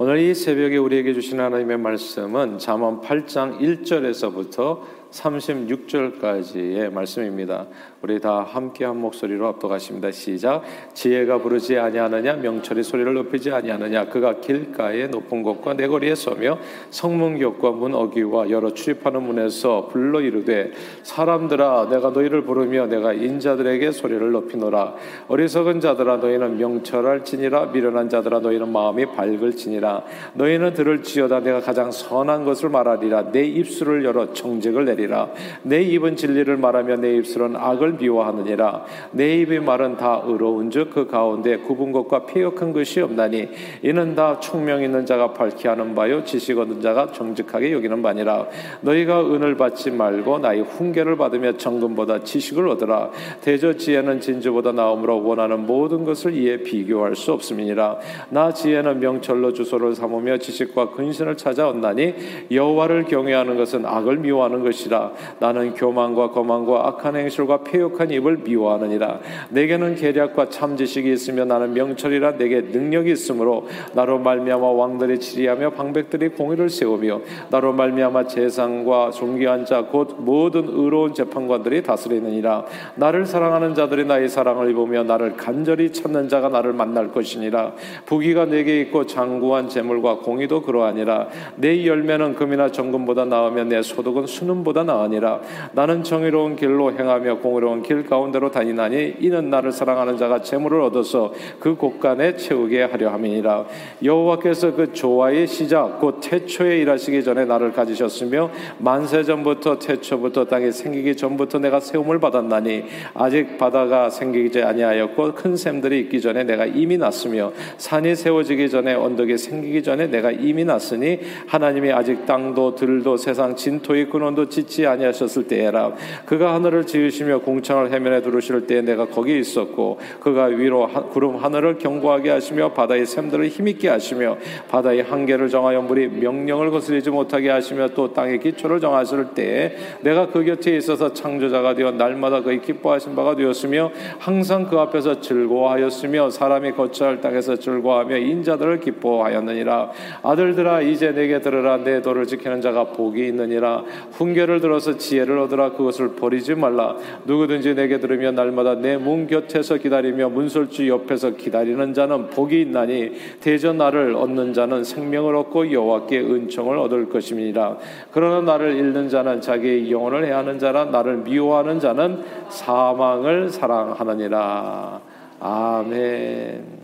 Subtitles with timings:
[0.00, 4.78] 오늘 이 새벽에 우리에게 주신 하나님의 말씀은 잠언 8장 1절에서부터
[5.10, 7.66] 36절까지의 말씀입니다.
[8.02, 10.10] 우리 다 함께 한 목소리로 압도하십니다.
[10.10, 10.62] 시작.
[10.94, 16.58] 지혜가 부르지 아니하느냐 명철이 소리를 높이지 아니하느냐 그가 길가에 높은 곳과 내거리에 서며
[16.90, 20.72] 성문격과 문 어기와 여러 출입하는 문에서 불러 이르되
[21.02, 24.94] 사람들아 내가 너희를 부르며 내가 인자들에게 소리를 높이노라
[25.28, 30.04] 어리석은 자들아 너희는 명철할지니라 미련한 자들아 너희는 마음이 밝을지니라
[30.34, 35.30] 너희는 들을지어다 내가 가장 선한 것을 말하리라 내 입술을 열어 정직을 내 리라.
[35.62, 38.84] 내 입은 진리를 말하며 내 입술은 악을 미워하느니라.
[39.12, 43.48] 내 입의 말은 다 의로운즉 그 가운데 굽은 것과 폐역한 것이 없나니
[43.82, 48.46] 이는 다 총명 있는 자가 밝히 하는 바요 지식 얻는 자가 정직하게 여기는 바니라.
[48.82, 53.10] 너희가 은을 받지 말고 나의 훈계를 받으며 정금보다 지식을 얻으라.
[53.40, 57.98] 대저 지혜는 진주보다 나음으로 원하는 모든 것을 이에 비교할 수 없음이니라.
[58.30, 62.14] 나 지혜는 명철로 주소를 삼으며 지식과 근신을 찾아 얻나니
[62.50, 65.12] 여호와를 경외하는 것은 악을 미워하는 것이 라.
[65.38, 69.20] 나는 교만과 거만과 악한 행실과 폐 폐역한 입을 미워하느니라.
[69.50, 76.30] 내게는 계략과 참 지식이 있으며 나는 명철이라 내게 능력이 있으므로 나로 말미암아 왕들이 치리하며 방백들이
[76.30, 82.64] 공의를 세우며 나로 말미암아 재상과 존귀한 자 곧 모든 의로운 재판관들이 다스리느니라.
[82.96, 87.72] 나를 사랑하는 자들이 나의 사랑을 입으며 나를 간절히 찾는 자가 나를 만날 것이니라.
[88.06, 91.28] 부귀가 내게 있고 장구한 재물과 공의도 그러하니라.
[91.56, 95.40] 내 열매는 금이나 정금보다 나으며 내 소득은 수능보다 나으니라
[95.72, 101.32] 나는 정의로운 길로 행하며 공의로 의로운 길 가운데로 다니나니 이는 나를 사랑하는 자가 재물을 얻어서
[101.60, 103.66] 그 곳간에 채우게 하려 함이니라.
[104.02, 111.16] 여호와께서 그 조화의 시작 곧 태초에 일하시기 전에 나를 가지셨으며 만세 전부터 태초부터 땅이 생기기
[111.16, 112.84] 전부터 내가 세움을 받았나니
[113.14, 119.36] 아직 바다가 생기지 아니하였고 큰 샘들이 있기 전에 내가 이미 났으며 산이 세워지기 전에 언덕이
[119.36, 125.92] 생기기 전에 내가 이미 났으니 하나님이 아직 땅도 들도 세상 진토의 근원도 짓지 아니하셨을 때에라.
[126.24, 131.78] 그가 하늘을 지으시며 공 궁창을 해면에 두르실 때 내가 거기 있었고 그가 위로 구름 하늘을
[131.78, 134.36] 견고하게 하시며 바다의 샘들을 힘있게 하시며
[134.68, 140.44] 바다의 한계를 정하여 물이 명령을 거스리지 못하게 하시며 또 땅의 기초를 정하실 때에 내가 그
[140.44, 147.20] 곁에 있어서 창조자가 되어 날마다 그의 기뻐하신 바가 되었으며 항상 그 앞에서 즐거워하였으며 사람이 거처할
[147.20, 149.90] 땅에서 즐거워하며 인자들을 기뻐하였느니라.
[150.22, 151.78] 아들들아 이제 내게 들으라.
[151.78, 153.84] 내 도를 지키는 자가 복이 있느니라.
[154.12, 155.72] 훈계를 들어서 지혜를 얻으라.
[155.72, 156.96] 그것을 버리지 말라.
[157.26, 163.78] 누구 누구든지 내게 들으며 날마다 내문 곁에서 기다리며 문설주 옆에서 기다리는 자는 복이 있나니 대전
[163.78, 167.78] 나를 얻는 자는 생명을 얻고 여호와께 은총을 얻을 것임이니라
[168.12, 175.00] 그러나 나를 잃는 자는 자기의 영혼을 해하는 자라 나를 미워하는 자는 사망을 사랑하느니라.
[175.40, 176.77] 아멘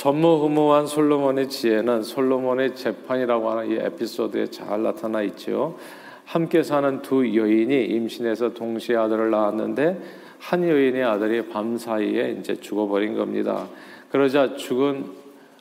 [0.00, 5.76] 전무후무한 솔로몬의 지혜는 솔로몬의 재판이라고 하는 이 에피소드에 잘 나타나 있죠.
[6.24, 10.00] 함께 사는 두 여인이 임신해서 동시에 아들을 낳았는데
[10.38, 13.66] 한 여인의 아들이 밤 사이에 이제 죽어버린 겁니다.
[14.10, 15.04] 그러자 죽은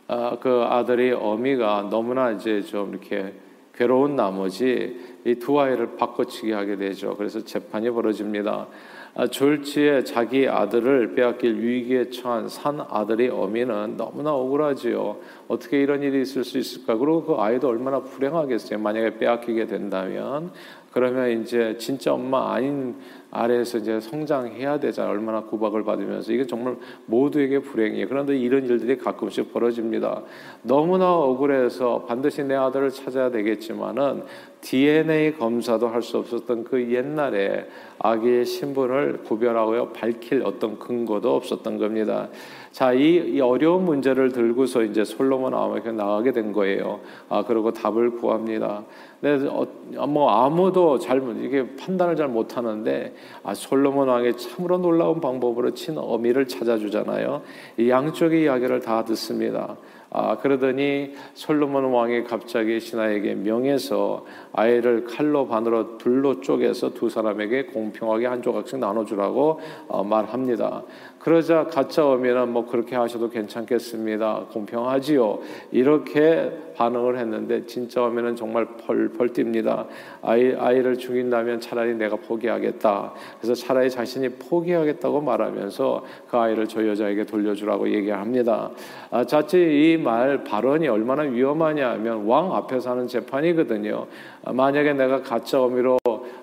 [0.07, 3.33] 아, 그 아들의 어미가 너무나 이제 좀 이렇게
[3.75, 7.15] 괴로운 나머지 이 두 아이를 바꿔치기 하게 되죠.
[7.15, 8.67] 그래서 재판이 벌어집니다.
[9.15, 15.17] 아, 졸지에 자기 아들을 빼앗길 위기에 처한 산 아들의 어미는 너무나 억울하지요.
[15.47, 16.95] 어떻게 이런 일이 있을 수 있을까?
[16.95, 18.79] 그리고 그 아이도 얼마나 불행하겠어요.
[18.79, 20.51] 만약에 빼앗기게 된다면
[20.93, 22.95] 그러면 이제 진짜 엄마 아닌
[23.31, 25.09] 아래에서 이제 성장해야 되잖아.
[25.09, 28.07] 얼마나 구박을 받으면서 이게 정말 모두에게 불행이에요.
[28.07, 30.23] 그런데 이런 일들이 가끔씩 벌어집니다.
[30.63, 34.23] 너무나 억울해서 반드시 내 아들을 찾아야 되겠지만은
[34.61, 37.67] DNA 검사도 할 수 없었던 그 옛날에
[37.99, 42.29] 아기의 신분을 구별하고 밝힐 어떤 근거도 없었던 겁니다.
[42.71, 46.99] 자, 이, 이 어려운 문제를 들고서 이제 솔로몬 왕에게 나가게 된 거예요.
[47.27, 48.83] 아, 그리고 답을 구합니다.
[49.21, 49.67] 네, 어,
[50.07, 53.13] 뭐 아무도 잘 이게 판단을 잘 못하는데
[53.43, 57.41] 아, 솔로몬 왕이 참으로 놀라운 방법으로 친 어미를 찾아주잖아요.
[57.77, 59.75] 이 양쪽의 이야기를 다 듣습니다.
[60.11, 68.25] 아, 그러더니 솔로몬 왕이 갑자기 신하에게 명해서 아이를 칼로 반으로 둘로 쪼개서 두 사람에게 공평하게
[68.25, 70.83] 한 조각씩 나눠주라고 어, 말합니다.
[71.19, 74.45] 그러자 가짜 어미는 뭐 그렇게 하셔도 괜찮겠습니다.
[74.51, 75.39] 공평하지요.
[75.71, 79.85] 이렇게 반응을 했는데 진짜 어미는 정말 펄펄 뜁니다.
[80.21, 83.13] 아이, 아이를 죽인다면 차라리 내가 포기하겠다.
[83.39, 88.71] 그래서 차라리 자신이 포기하겠다고 말하면서 그 아이를 저 여자에게 돌려주라고 얘기합니다.
[89.11, 94.07] 아, 자칫 이말 발언이 얼마나 위험하냐 하면 왕 앞에서 하는 재판이거든요.
[94.43, 95.97] 아, 만약에 내가 가짜 어미로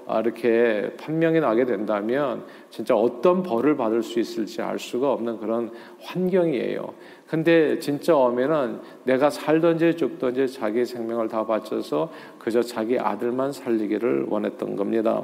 [0.07, 5.73] 아, 이렇게 판명이 나게 된다면 진짜 어떤 벌을 받을 수 있을지 알 수가 없는 그런
[6.03, 6.95] 환경이에요.
[7.27, 14.77] 근데 진짜 어면은 내가 살던지 죽던지 자기 생명을 다 바쳐서 그저 자기 아들만 살리기를 원했던
[14.77, 15.23] 겁니다.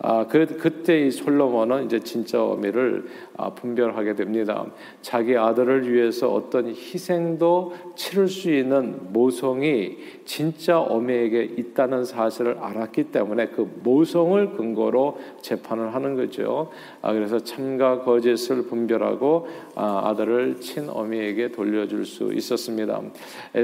[0.00, 3.06] 아, 그, 그때 이 솔로몬은 이제 진짜 어미를
[3.36, 4.66] 아, 분별하게 됩니다.
[5.00, 13.48] 자기 아들을 위해서 어떤 희생도 치를 수 있는 모성이 진짜 어미에게 있다는 사실을 알았기 때문에
[13.48, 16.70] 그 모성을 근거로 재판을 하는 거죠.
[17.00, 19.46] 아, 그래서 참과 거짓을 분별하고
[19.76, 23.00] 아, 아들을 친 어미에게 돌려줄 수 있었습니다.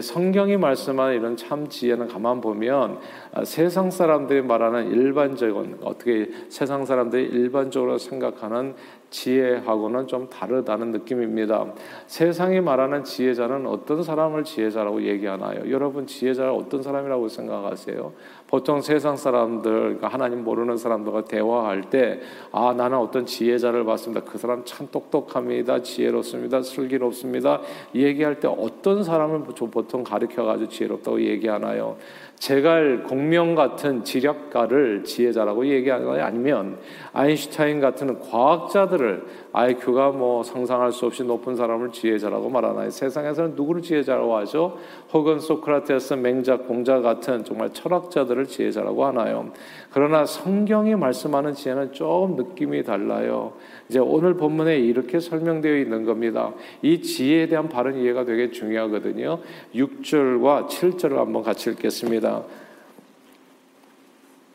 [0.03, 2.99] 성경이 말씀하는 이런 참 지혜는 가만 보면
[3.32, 8.75] 아, 세상 사람들이 말하는 일반적인 어떻게 세상 사람들이 일반적으로 생각하는
[9.11, 11.67] 지혜하고는 좀 다르다는 느낌입니다.
[12.07, 15.71] 세상이 말하는 지혜자는 어떤 사람을 지혜자라고 얘기하나요?
[15.71, 18.12] 여러분 지혜자를 어떤 사람이라고 생각하세요?
[18.47, 22.21] 보통 세상 사람들, 그러니까 하나님 모르는 사람들과 대화할 때,
[22.51, 24.25] 아, 나는 어떤 지혜자를 봤습니다.
[24.25, 25.83] 그 사람 참 똑똑합니다.
[25.83, 26.62] 지혜롭습니다.
[26.62, 27.61] 슬기롭습니다.
[27.95, 31.97] 얘기할 때 어떤 사람을 보통 가르쳐가지고 지혜롭다고 얘기하나요?
[32.41, 36.25] 제갈 공명 같은 지력가를 지혜자라고 얘기하나요?
[36.25, 36.79] 아니면
[37.12, 42.91] 아인슈타인 같은 과학자들 을 IQ가 뭐 상상할 수 없이 높은 사람을 지혜자라고 말하나요?
[42.91, 44.79] 세상에서는 누구를 지혜자라고 하죠?
[45.12, 49.52] 혹은 소크라테스, 맹작, 공자 같은 정말 철학자들을 지혜자라고 하나요?
[49.93, 53.52] 그러나 성경이 말씀하는 지혜는 좀 느낌이 달라요.
[53.88, 56.52] 이제 오늘 본문에 이렇게 설명되어 있는 겁니다.
[56.82, 59.41] 이 지혜에 대한 바른 이해가 되게 중요하거든요.
[59.75, 62.44] 6절과 7절을 한번 같이 읽겠습니다.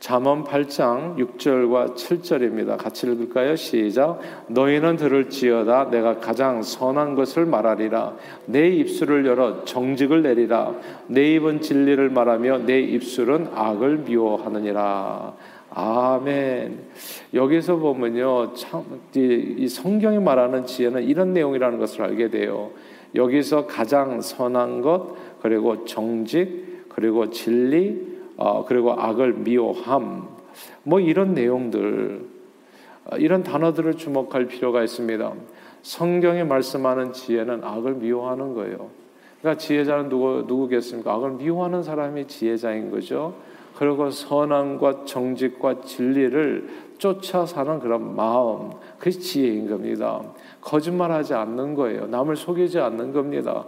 [0.06, 2.78] 잠언 8장 6절과 7절입니다.
[2.78, 3.56] 같이 읽을까요?
[3.56, 4.20] 시작.
[4.50, 8.14] 너희는 들을지어다 내가 가장 선한 것을 말하리라.
[8.46, 10.76] 내 입술을 열어 정직을 내리라.
[11.08, 15.34] 내 입은 진리를 말하며 내 입술은 악을 미워하느니라.
[15.72, 16.82] 아멘.
[17.34, 18.84] 여기서 보면요, 참,
[19.16, 22.70] 이 성경이 말하는 지혜는 이런 내용이라는 것을 알게 돼요.
[23.16, 30.28] 여기서 가장 선한 것, 그리고 정직, 그리고 진리, 어, 그리고 악을 미워함,
[30.84, 32.26] 뭐 이런 내용들,
[33.06, 35.34] 어, 이런 단어들을 주목할 필요가 있습니다.
[35.82, 38.90] 성경에 말씀하는 지혜는 악을 미워하는 거예요.
[39.40, 41.14] 그러니까 지혜자는 누구, 누구겠습니까?
[41.14, 43.36] 악을 미워하는 사람이 지혜자인 거죠.
[43.76, 50.22] 그리고 선함과 정직과 진리를 쫓아 사는 그런 마음, 그게 지혜인 겁니다.
[50.62, 52.08] 거짓말하지 않는 거예요.
[52.08, 53.66] 남을 속이지 않는 겁니다.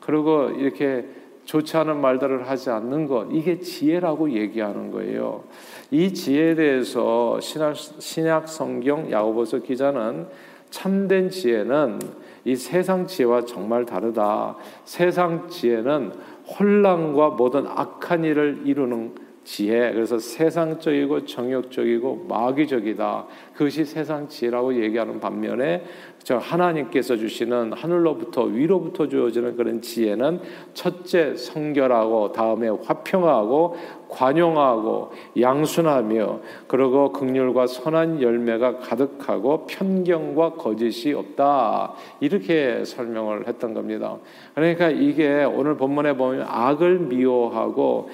[0.00, 1.06] 그리고 이렇게
[1.50, 5.42] 좋지 않은 말들을 하지 않는 것, 이게 지혜라고 얘기하는 거예요.
[5.90, 10.28] 이 지혜에 대해서 신약, 신약 성경 야고보서 기자는
[10.70, 11.98] 참된 지혜는
[12.44, 14.58] 이 세상 지혜와 정말 다르다.
[14.84, 16.12] 세상 지혜는
[16.56, 19.92] 혼란과 모든 악한 일을 이루는 지혜.
[19.92, 23.26] 그래서 세상적이고 정욕적이고 마귀적이다.
[23.54, 25.82] 그것이 세상 지혜라고 얘기하는 반면에
[26.22, 30.40] 저 하나님께서 주시는 하늘로부터 위로부터 주어지는 그런 지혜는
[30.74, 33.76] 첫째 성결하고 다음에 화평하고
[34.10, 44.16] 관용하고 양순하며 그리고 극률과 선한 열매가 가득하고 편견과 거짓이 없다 이렇게 설명을 했던 겁니다.
[44.54, 48.10] 그러니까 이게 오늘 본문에 보면 악을 미워하고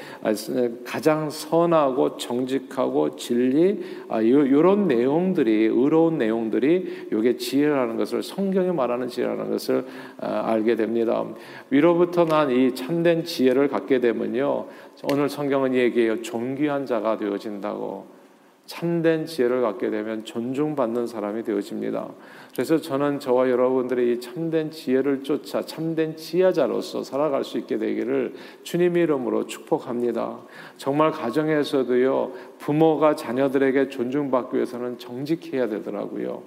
[0.84, 3.80] 가장 선하고 정직하고 진리
[4.22, 9.84] 이런 아, 내용들이 의로운 내용들이 이게 지혜라는 것을 성경이 말하는 지혜라는 것을
[10.20, 11.24] 아, 알게 됩니다.
[11.70, 14.66] 위로부터 난 이 참된 지혜를 갖게 되면요.
[15.04, 16.22] 오늘 성경은 얘기해요.
[16.22, 18.16] 존귀한 자가 되어진다고.
[18.64, 22.08] 참된 지혜를 갖게 되면 존중받는 사람이 되어집니다.
[22.52, 28.34] 그래서 저는 저와 여러분들이 이 참된 지혜를 쫓아 참된 지혜자로서 살아갈 수 있게 되기를
[28.64, 30.38] 주님 이름으로 축복합니다.
[30.78, 36.42] 정말 가정에서도요, 부모가 자녀들에게 존중받기 위해서는 정직해야 되더라고요.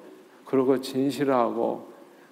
[0.46, 1.88] 그리고 진실하고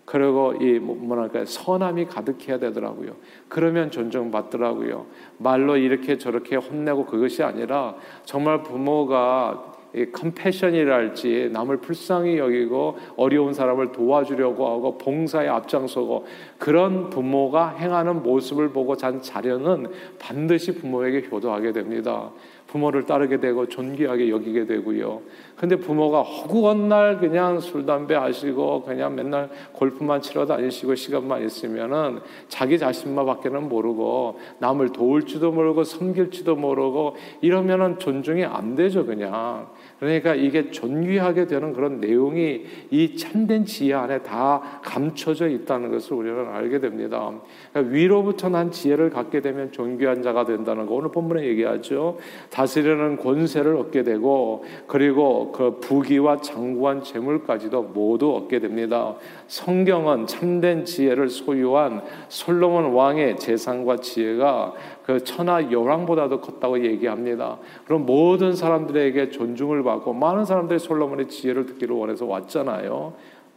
[0.07, 3.17] 그리고 이 뭐, 뭐랄까 선함이 가득해야 되더라고요.
[3.49, 5.05] 그러면 존중받더라고요.
[5.37, 9.73] 말로 이렇게 저렇게 혼내고 그것이 아니라 정말 부모가
[10.13, 16.25] 컴패션이랄지 남을 불쌍히 여기고 어려운 사람을 도와주려고 하고 봉사에 앞장서고
[16.57, 19.87] 그런 부모가 행하는 모습을 보고 잔 자녀는
[20.19, 22.31] 반드시 부모에게 효도하게 됩니다.
[22.67, 25.21] 부모를 따르게 되고 존귀하게 여기게 되고요.
[25.55, 32.19] 근데 부모가 허구한 날 그냥 술 담배 하시고 그냥 맨날 골프만 치러 다니시고 시간만 있으면은
[32.49, 39.67] 자기 자신만밖에는 모르고 남을 도울지도 모르고 섬길지도 모르고 이러면은 존중이 안 되죠 그냥.
[39.99, 46.47] 그러니까 이게 존귀하게 되는 그런 내용이 이 참된 지혜 안에 다 감춰져 있다는 것을 우리는
[46.47, 47.31] 알게 됩니다.
[47.71, 52.17] 그러니까 위로부터 난 지혜를 갖게 되면 존귀한 자가 된다는 거 오늘 본문에 얘기하죠.
[52.51, 59.15] 다스리는 권세를 얻게 되고 그리고 그 부귀와 장구한 재물까지도 모두 얻게 됩니다.
[59.47, 64.73] 성경은 참된 지혜를 소유한 솔로몬 왕의 재산과 지혜가
[65.07, 67.57] 그 천하 여왕보다도 컸다고 얘기합니다.
[67.85, 73.13] 그럼 모든 사람들에게 존중을 받고 많은 사람들이 솔로몬의 지혜를 듣기를 원해서 왔잖아요.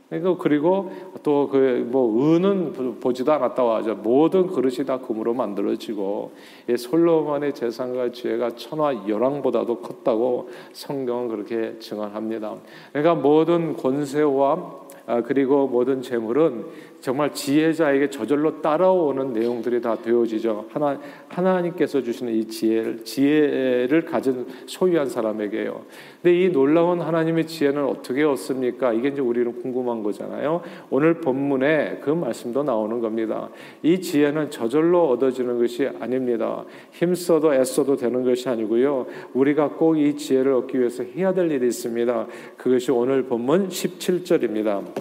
[0.08, 0.92] 그러니까 그리고
[1.24, 3.96] 또 그 뭐 은은 보지도 않았다고 하죠.
[3.96, 6.32] 모든 그릇이 다 금으로 만들어지고
[6.76, 12.54] 솔로몬의 재산과 지혜가 천하 열왕보다도 컸다고 성경은 그렇게 증언합니다.
[12.92, 14.89] 그러니까 모든 권세와 아,
[15.26, 16.64] 그리고 모든 재물은
[17.00, 20.66] 정말 지혜자에게 저절로 따라오는 내용들이 다 되어지죠.
[20.70, 25.82] 하나 하나님께서 주시는 이 지혜를 지혜를 가진 소유한 사람에게요.
[26.22, 28.92] 근데 이 놀라운 하나님의 지혜는 어떻게 얻습니까?
[28.92, 30.62] 이게 이제 우리는 궁금한 거잖아요.
[30.90, 33.48] 오늘 본문에 그 말씀도 나오는 겁니다.
[33.82, 36.64] 이 지혜는 저절로 얻어지는 것이 아닙니다.
[36.92, 39.06] 힘써도 애써도 되는 것이 아니고요.
[39.34, 42.26] 우리가 꼭 이 지혜를 얻기 위해서 해야 될 일이 있습니다.
[42.56, 44.99] 그것이 오늘 본문 17절입니다.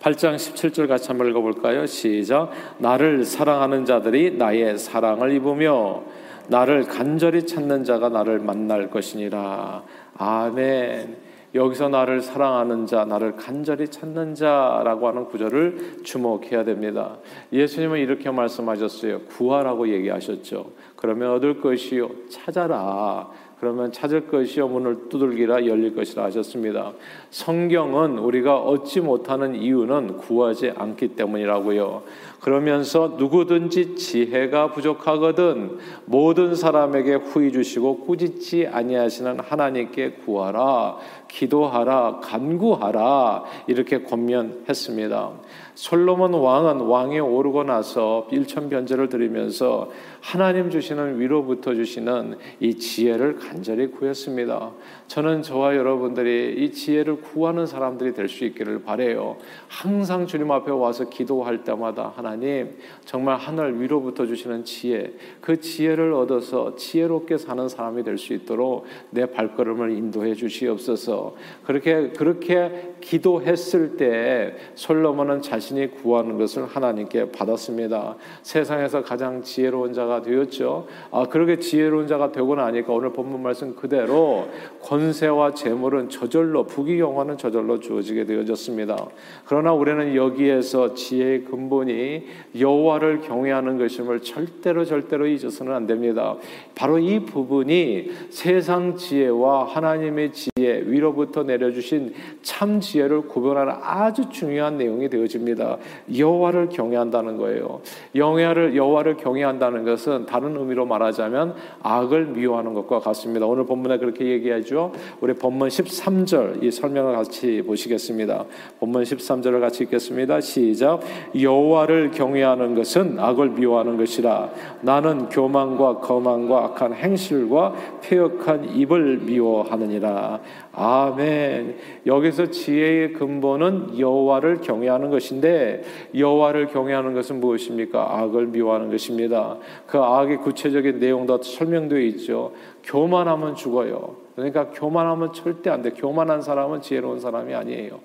[0.00, 1.84] 8장 17절 같이 한번 읽어볼까요?
[1.84, 2.50] 시작.
[2.78, 6.02] 나를 사랑하는 자들이 나의 사랑을 입으며
[6.48, 9.82] 나를 간절히 찾는 자가 나를 만날 것이니라.
[10.16, 11.30] 아멘.
[11.54, 17.18] 여기서 나를 사랑하는 자, 나를 간절히 찾는 자라고 하는 구절을 주목해야 됩니다.
[17.52, 19.22] 예수님은 이렇게 말씀하셨어요.
[19.22, 20.72] 구하라고 얘기하셨죠.
[20.96, 22.08] 그러면 얻을 것이요.
[22.30, 23.28] 찾아라.
[23.60, 26.92] 그러면 찾을 것이요 문을 두들기라 열릴 것이라 하셨습니다.
[27.28, 32.02] 성경은 우리가 얻지 못하는 이유는 구하지 않기 때문이라고요.
[32.40, 40.96] 그러면서 누구든지 지혜가 부족하거든 모든 사람에게 후히 주시고 꾸짖지 아니하시는 하나님께 구하라
[41.28, 45.32] 기도하라 간구하라 이렇게 권면했습니다.
[45.74, 49.90] 솔로몬 왕은 왕에 오르고 나서 일천 변제를 드리면서
[50.20, 54.70] 하나님 주시는 위로부터 주시는 이 지혜를 간절히 구했습니다.
[55.08, 59.38] 저는 저와 여러분들이 이 지혜를 구하는 사람들이 될 수 있기를 바래요.
[59.66, 66.76] 항상 주님 앞에 와서 기도할 때마다 하나님 정말 하늘 위로부터 주시는 지혜, 그 지혜를 얻어서
[66.76, 71.34] 지혜롭게 사는 사람이 될 수 있도록 내 발걸음을 인도해 주시옵소서.
[71.64, 78.14] 그렇게 그렇게 기도했을 때 솔로몬은 자신이 구하는 것을 하나님께 받았습니다.
[78.42, 80.86] 세상에서 가장 지혜로운 자가 되었죠.
[81.10, 84.48] 아, 그렇게 지혜로운 자가 되고 나니까 오늘 본문 말씀 그대로
[84.82, 89.06] 권세와 재물은 저절로 부귀영화는 저절로 주어지게 되어졌습니다.
[89.46, 92.26] 그러나 우리는 여기에서 지혜의 근본이
[92.58, 96.36] 여호와를 경외하는 것임을 절대로 절대로 잊어서는 안 됩니다.
[96.74, 105.08] 바로 이 부분이 세상 지혜와 하나님의 지혜 위로부터 내려주신 참 지혜를 구별하는 아주 중요한 내용이
[105.08, 105.78] 되어집니다.
[106.16, 107.80] 여호와를 경외한다는 거예요.
[108.14, 113.29] 여호와를 여호와를 경외한다는 것은 다른 의미로 말하자면 악을 미워하는 것과 같습니다.
[113.42, 114.92] 오늘 본문에 그렇게 얘기하죠.
[115.20, 118.44] 우리 본문 13절 이 설명을 같이 보시겠습니다.
[118.78, 120.40] 본문 13절을 같이 읽겠습니다.
[120.40, 121.00] 시작.
[121.38, 124.50] 여호와를 경외하는 것은 악을 미워하는 것이라.
[124.82, 130.40] 나는 교만과 거만과 악한 행실과 폐역한 입을 미워하느니라.
[130.72, 131.76] 아멘.
[132.06, 135.82] 여기서 지혜의 근본은 여호와를 경외하는 것인데
[136.16, 138.18] 여호와를 경외하는 것은 무엇입니까?
[138.18, 139.58] 악을 미워하는 것입니다.
[139.86, 142.52] 그 악의 구체적인 내용도 설명되어 있죠.
[142.82, 144.16] 교만하면 죽어요.
[144.34, 145.90] 그러니까 교만하면 절대 안 돼.
[145.90, 148.00] 교만한 사람은 지혜로운 사람이 아니에요.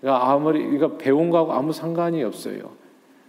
[0.00, 2.70] 그러니까 아무리 이거 배운 거하고 아무 상관이 없어요.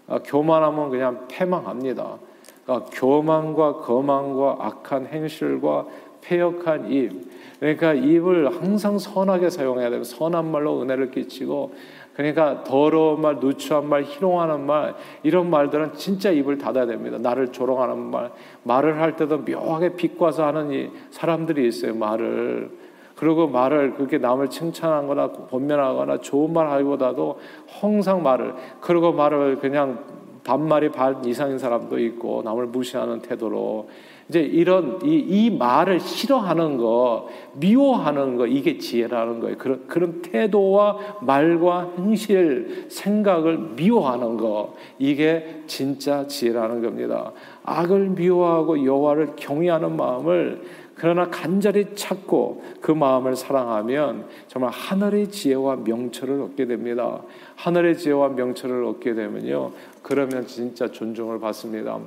[0.06, 2.18] 그러니까 교만하면 그냥 패망합니다.
[2.66, 5.86] 그러니까 교만과 거만과 악한 행실과
[6.22, 11.74] 폐역한 입 그러니까 입을 항상 선하게 사용해야 되고 선한 말로 은혜를 끼치고
[12.16, 17.18] 그러니까 더러운 말, 누추한 말, 희롱하는 말 이런 말들은 진짜 입을 닫아야 됩니다.
[17.18, 18.32] 나를 조롱하는 말,
[18.64, 21.96] 말을 할 때도 묘하게 비꼬아서 하는 사람들이 있어요.
[21.96, 22.70] 말을
[23.16, 30.00] 그리고 말을 그렇게 남을 칭찬하거나 권면하거나 좋은 말 하기보다도 항상 말을 그리고 말을 그냥
[30.44, 33.90] 반말이 반 이상인 사람도 있고 남을 무시하는 태도로
[34.32, 39.58] 이제 이런 이, 이 말을 싫어하는 거, 미워하는 거 이게 지혜라는 거예요.
[39.58, 47.34] 그런 그런 태도와 말과 행실, 생각을 미워하는 거 이게 진짜 지혜라는 겁니다.
[47.64, 50.62] 악을 미워하고 여호와를 경외하는 마음을
[51.02, 57.24] 그러나 간절히 찾고 그 마음을 사랑하면 정말 하늘의 지혜와 명철을 얻게 됩니다.
[57.56, 59.72] 하늘의 지혜와 명철을 얻게 되면요.
[60.04, 61.98] 그러면 진짜 존중을 받습니다.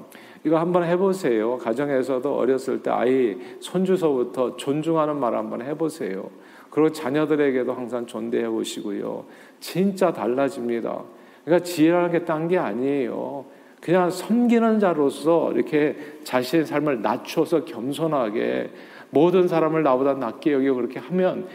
[0.45, 1.59] 이거 한번 해보세요.
[1.59, 6.31] 가정에서도 어렸을 때 아이 손주서부터 존중하는 말 한번 해보세요.
[6.71, 9.25] 그리고 자녀들에게도 항상 존대해 보시고요.
[9.59, 11.03] 진짜 달라집니다.
[11.45, 13.45] 그러니까 지혜라는 게 딴 게 아니에요.
[13.85, 18.71] 그냥 섬기는 자로서 이렇게 자신의 삶을 낮춰서 겸손하게
[19.11, 21.47] 모든 사람을 나보다 낮게 여기고 그렇게 하면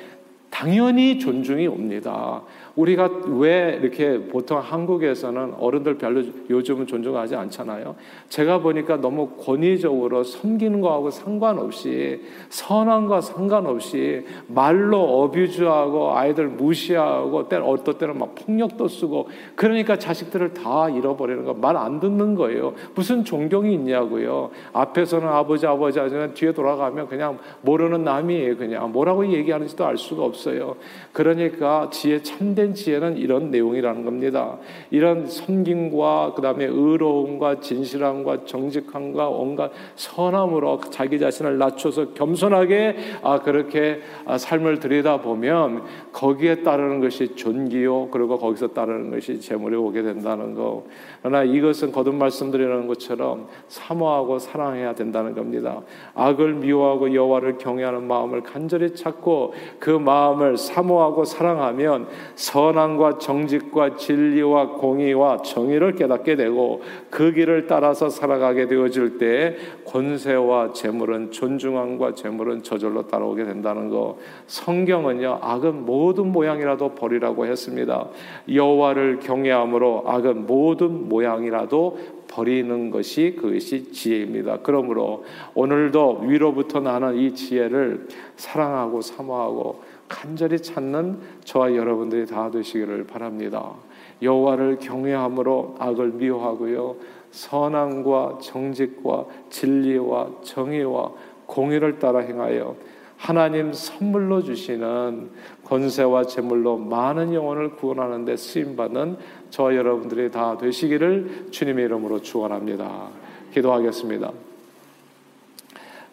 [0.51, 2.43] 당연히 존중이 옵니다.
[2.79, 7.95] 우리가 왜 이렇게 보통 한국에서는 어른들 별로 요즘은 존중하지 않잖아요.
[8.29, 17.97] 제가 보니까 너무 권위적으로 섬기는 거하고 상관없이 선한과 상관없이 말로 어뷰즈하고 아이들 무시하고 때는 어떤
[17.97, 22.73] 때는 막 폭력도 쓰고 그러니까 자식들을 다 잃어버리는 거 말 안 듣는 거예요.
[22.95, 24.49] 무슨 존경이 있냐고요.
[24.73, 28.57] 앞에서는 아버지 아버지 하지만 뒤에 돌아가면 그냥 모르는 남이에요.
[28.57, 30.75] 그냥 뭐라고 얘기하는지도 알 수가 없어요.
[31.13, 34.57] 그러니까 지혜 참된 참된 지혜는 이런 내용이라는 겁니다.
[34.91, 44.37] 이런 섬김과 그다음에 의로움과 진실함과 정직함과 온갖 선함으로 자기 자신을 낮춰서 겸손하게 아 그렇게 아,
[44.37, 50.85] 삶을 들이다 보면 거기에 따르는 것이 존귀요 그리고 거기서 따르는 것이 재물이 오게 된다는 거.
[51.21, 55.81] 그러나 이것은 거듭 말씀드리는 것처럼 사모하고 사랑해야 된다는 겁니다.
[56.15, 62.07] 악을 미워하고 여호와를 경외하는 마음을 간절히 찾고 그 마음을 사모하고 사랑하면
[62.49, 71.29] 선함과 정직과 진리와 공의와 정의를 깨닫게 되고 그 길을 따라서 살아가게 되어질 때 권세와 재물은
[71.29, 74.17] 존중함과 재물은 저절로 따라오게 된다는 거.
[74.47, 78.07] 성경은요 악은 모든 모양이라도 버리라고 했습니다.
[78.51, 84.59] 여호와를 경외함으로 악은 모든 모양이라도 버리는 것이 그것이 지혜입니다.
[84.63, 93.75] 그러므로 오늘도 위로부터 나는 이 지혜를 사랑하고 사모하고 간절히 찾는 저와 여러분들이 다 되시기를 바랍니다.
[94.21, 96.95] 여호와를 경외함으로 악을 미워하고요.
[97.31, 101.11] 선함과 정직과 진리와 정의와
[101.45, 102.75] 공의를 따라 행하여
[103.17, 105.29] 하나님 선물로 주시는
[105.65, 109.17] 권세와 재물로 많은 영혼을 구원하는 데 쓰임 받는
[109.49, 113.09] 저 여러분들이 다 되시기를 주님의 이름으로 축원합니다.
[113.53, 114.48] 기도하겠습니다.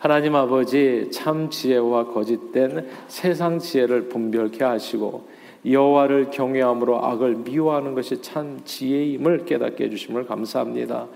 [0.07, 5.27] 하나님 아버지 참 지혜와 거짓된 세상 지혜를 분별케 하시고
[5.69, 11.09] 여호와를 경외함으로 악을 미워하는 것이 참 지혜임을 깨닫게 해 주심을 감사합니다.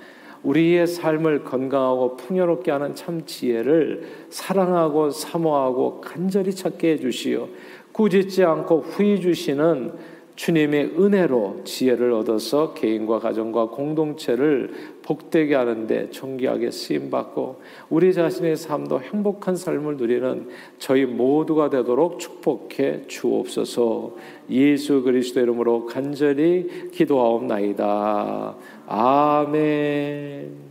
[0.42, 7.46] 우리의 삶을 건강하고 풍요롭게 하는 참 지혜를 사랑하고 사모하고 간절히 찾게 해 주시어
[7.92, 9.92] 꾸짖지 않고 후히 주시는
[10.34, 14.72] 주님의 은혜로 지혜를 얻어서 개인과 가정과 공동체를
[15.10, 23.08] 복되게 하는데 존귀하게 쓰임 받고 우리 자신의 삶도 행복한 삶을 누리는 저희 모두가 되도록 축복해
[23.08, 24.14] 주옵소서.
[24.50, 28.54] 예수 그리스도 이름으로 간절히 기도하옵나이다.
[28.86, 30.69] 아멘.